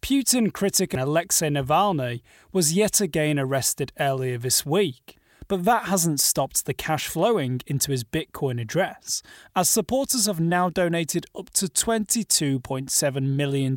[0.00, 2.20] Putin critic Alexei Navalny
[2.52, 5.16] was yet again arrested earlier this week.
[5.48, 9.22] But that hasn't stopped the cash flowing into his Bitcoin address,
[9.54, 13.76] as supporters have now donated up to $22.7 million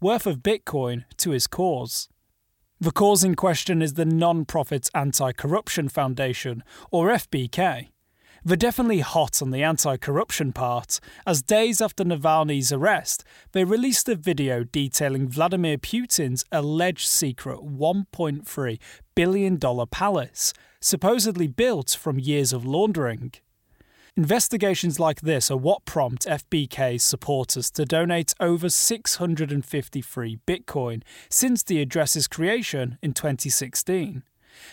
[0.00, 2.08] worth of Bitcoin to his cause.
[2.78, 7.88] The cause in question is the non profit Anti Corruption Foundation, or FBK.
[8.44, 14.10] They're definitely hot on the anti corruption part, as days after Navalny's arrest, they released
[14.10, 18.78] a video detailing Vladimir Putin's alleged secret $1.3
[19.14, 19.58] billion
[19.90, 23.32] palace, supposedly built from years of laundering.
[24.18, 31.82] Investigations like this are what prompt FBK's supporters to donate over 653 Bitcoin since the
[31.82, 34.22] address's creation in 2016.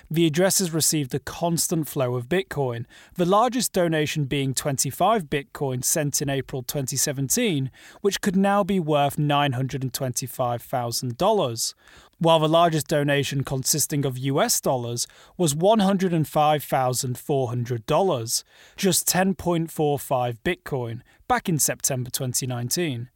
[0.10, 2.86] The address has received a constant flow of Bitcoin,
[3.16, 7.70] the largest donation being 25 Bitcoin sent in April 2017,
[8.02, 11.74] which could now be worth $925,000,
[12.20, 15.06] while the largest donation consisting of US dollars
[15.38, 18.44] was $105,400,
[18.78, 23.10] just 10.45 Bitcoin, back in September 2019.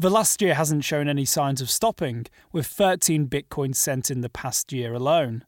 [0.00, 4.28] The last year hasn't shown any signs of stopping, with 13 Bitcoin sent in the
[4.28, 5.44] past year alone.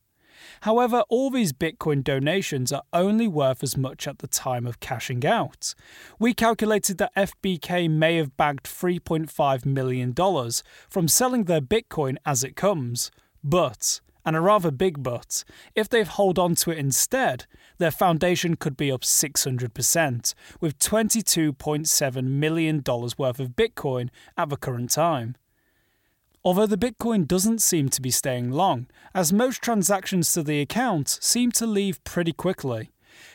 [0.62, 5.24] However, all these Bitcoin donations are only worth as much at the time of cashing
[5.26, 5.74] out.
[6.18, 10.14] We calculated that FBK may have bagged $3.5 million
[10.88, 13.10] from selling their Bitcoin as it comes.
[13.42, 17.46] But, and a rather big but, if they hold on to it instead,
[17.78, 24.90] their foundation could be up 600%, with $22.7 million worth of Bitcoin at the current
[24.90, 25.36] time.
[26.42, 31.18] Although the Bitcoin doesn't seem to be staying long, as most transactions to the account
[31.20, 32.90] seem to leave pretty quickly.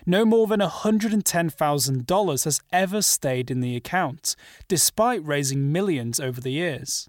[0.08, 4.36] No more than $110,000 has ever stayed in the account,
[4.68, 7.08] despite raising millions over the years.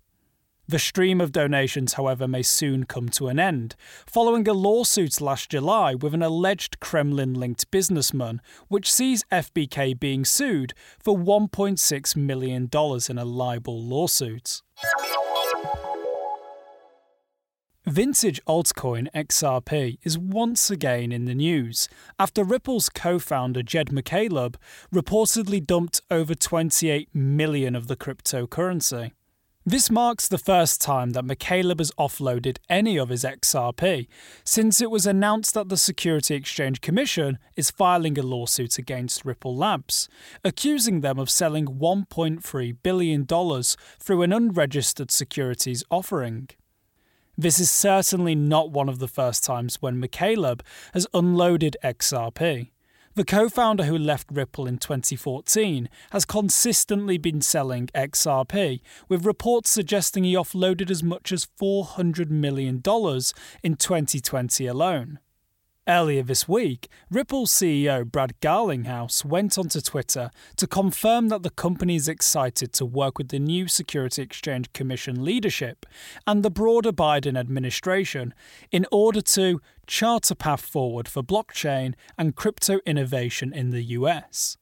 [0.68, 5.48] The stream of donations, however, may soon come to an end, following a lawsuit last
[5.50, 12.68] July with an alleged Kremlin linked businessman, which sees FBK being sued for $1.6 million
[13.08, 14.62] in a libel lawsuit.
[17.88, 21.88] Vintage altcoin XRP is once again in the news
[22.18, 24.56] after Ripple's co founder Jed McCaleb
[24.92, 29.12] reportedly dumped over 28 million of the cryptocurrency.
[29.64, 34.08] This marks the first time that McCaleb has offloaded any of his XRP
[34.42, 39.56] since it was announced that the Security Exchange Commission is filing a lawsuit against Ripple
[39.56, 40.08] Labs,
[40.44, 46.48] accusing them of selling $1.3 billion through an unregistered securities offering.
[47.38, 50.62] This is certainly not one of the first times when McCaleb
[50.94, 52.70] has unloaded XRP.
[53.14, 58.80] The co founder who left Ripple in 2014 has consistently been selling XRP,
[59.10, 65.18] with reports suggesting he offloaded as much as $400 million in 2020 alone.
[65.88, 71.94] Earlier this week, Ripple CEO Brad Garlinghouse went onto Twitter to confirm that the company
[71.94, 75.86] is excited to work with the new Security Exchange Commission leadership
[76.26, 78.34] and the broader Biden administration
[78.72, 84.56] in order to chart a path forward for blockchain and crypto innovation in the US.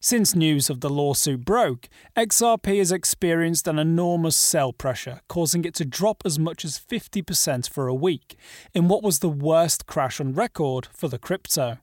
[0.00, 5.74] Since news of the lawsuit broke, XRP has experienced an enormous sell pressure, causing it
[5.74, 8.36] to drop as much as 50% for a week,
[8.74, 11.78] in what was the worst crash on record for the crypto.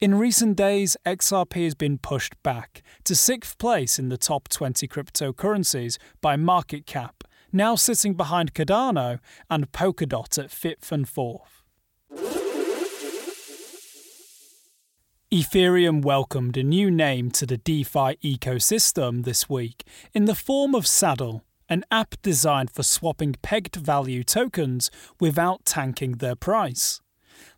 [0.00, 4.88] In recent days, XRP has been pushed back to sixth place in the top 20
[4.88, 7.22] cryptocurrencies by market cap,
[7.52, 11.59] now sitting behind Cardano and Polkadot at fifth and fourth.
[15.32, 20.88] Ethereum welcomed a new name to the DeFi ecosystem this week in the form of
[20.88, 24.90] Saddle, an app designed for swapping pegged value tokens
[25.20, 27.00] without tanking their price.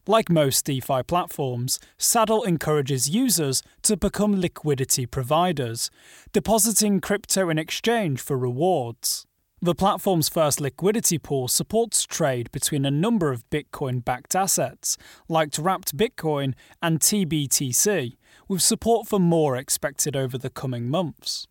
[0.06, 5.90] Like most DeFi platforms, Saddle encourages users to become liquidity providers,
[6.34, 9.26] depositing crypto in exchange for rewards.
[9.64, 14.98] The platform's first liquidity pool supports trade between a number of Bitcoin backed assets,
[15.28, 18.16] like Wrapped Bitcoin and TBTC,
[18.48, 21.46] with support for more expected over the coming months.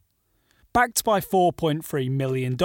[0.73, 2.57] Backed by $4.3 million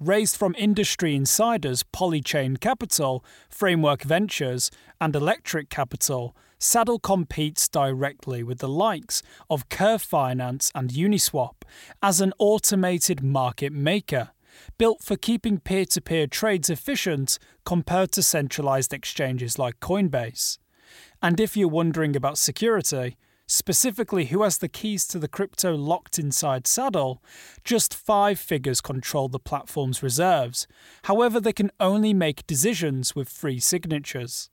[0.00, 4.68] raised from industry insiders Polychain Capital, Framework Ventures,
[5.00, 11.62] and Electric Capital, Saddle competes directly with the likes of Curve Finance and Uniswap
[12.02, 14.32] as an automated market maker
[14.78, 20.58] built for keeping peer to peer trades efficient compared to centralized exchanges like Coinbase.
[21.22, 23.16] And if you're wondering about security,
[23.46, 27.22] specifically who has the keys to the crypto locked inside Saddle,
[27.64, 30.66] just five figures control the platform's reserves.
[31.04, 34.50] However, they can only make decisions with three signatures.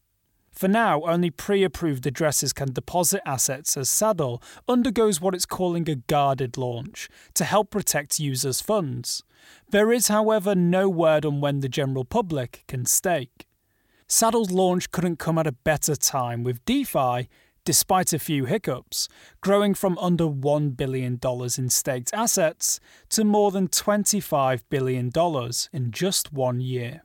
[0.56, 5.90] For now, only pre approved addresses can deposit assets as Saddle undergoes what it's calling
[5.90, 9.24] a guarded launch to help protect users' funds.
[9.70, 13.48] There is, however, no word on when the general public can stake.
[14.08, 17.28] Saddle's launch couldn't come at a better time, with DeFi,
[17.66, 19.10] despite a few hiccups,
[19.42, 21.20] growing from under $1 billion
[21.58, 22.80] in staked assets
[23.10, 25.12] to more than $25 billion
[25.74, 27.05] in just one year.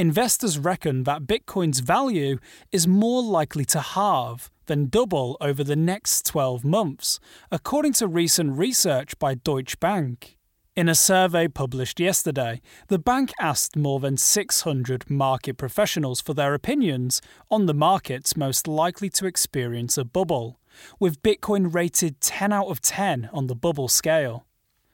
[0.00, 2.38] Investors reckon that Bitcoin's value
[2.72, 7.20] is more likely to halve than double over the next 12 months,
[7.52, 10.38] according to recent research by Deutsche Bank.
[10.74, 16.54] In a survey published yesterday, the bank asked more than 600 market professionals for their
[16.54, 17.20] opinions
[17.50, 20.58] on the markets most likely to experience a bubble,
[20.98, 24.46] with Bitcoin rated 10 out of 10 on the bubble scale.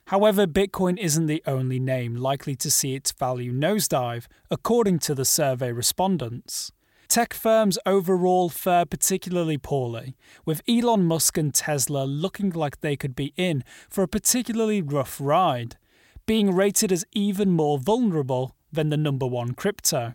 [0.06, 5.25] However, Bitcoin isn't the only name likely to see its value nosedive, according to the
[5.25, 6.70] survey respondents.
[7.08, 13.16] Tech firms overall fare particularly poorly, with Elon Musk and Tesla looking like they could
[13.16, 15.76] be in for a particularly rough ride,
[16.25, 20.14] being rated as even more vulnerable than the number one crypto.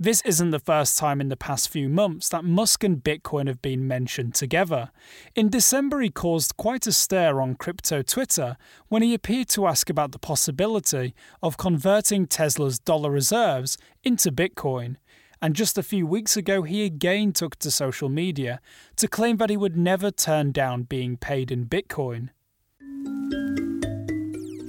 [0.00, 3.60] This isn't the first time in the past few months that Musk and Bitcoin have
[3.60, 4.92] been mentioned together.
[5.34, 9.90] In December, he caused quite a stir on crypto Twitter when he appeared to ask
[9.90, 14.98] about the possibility of converting Tesla's dollar reserves into Bitcoin.
[15.42, 18.60] And just a few weeks ago, he again took to social media
[18.96, 22.28] to claim that he would never turn down being paid in Bitcoin.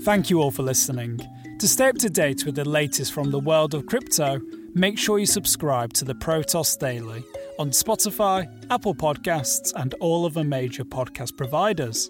[0.03, 1.19] Thank you all for listening.
[1.59, 4.41] To stay up to date with the latest from the world of crypto,
[4.73, 7.23] make sure you subscribe to the Protos Daily
[7.57, 12.09] on Spotify, Apple Podcasts, and all of the major podcast providers.